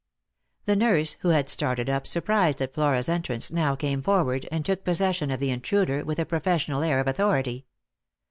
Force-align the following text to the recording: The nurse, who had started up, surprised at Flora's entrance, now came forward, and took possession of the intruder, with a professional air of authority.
The 0.65 0.75
nurse, 0.75 1.15
who 1.19 1.27
had 1.29 1.47
started 1.47 1.87
up, 1.87 2.07
surprised 2.07 2.59
at 2.59 2.73
Flora's 2.73 3.07
entrance, 3.07 3.51
now 3.51 3.75
came 3.75 4.01
forward, 4.01 4.47
and 4.51 4.65
took 4.65 4.83
possession 4.83 5.29
of 5.29 5.39
the 5.39 5.51
intruder, 5.51 6.03
with 6.03 6.17
a 6.17 6.25
professional 6.25 6.81
air 6.81 6.99
of 6.99 7.07
authority. 7.07 7.67